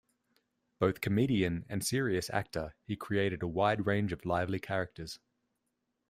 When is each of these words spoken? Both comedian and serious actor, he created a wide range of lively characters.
Both 0.79 0.99
comedian 0.99 1.63
and 1.69 1.85
serious 1.85 2.31
actor, 2.31 2.73
he 2.87 2.95
created 2.95 3.43
a 3.43 3.47
wide 3.47 3.85
range 3.85 4.11
of 4.11 4.25
lively 4.25 4.57
characters. 4.59 5.19